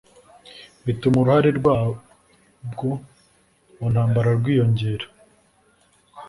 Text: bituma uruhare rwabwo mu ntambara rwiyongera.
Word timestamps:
bituma 0.85 1.17
uruhare 1.19 1.49
rwabwo 1.59 2.89
mu 3.77 3.85
ntambara 3.93 4.29
rwiyongera. 4.39 5.05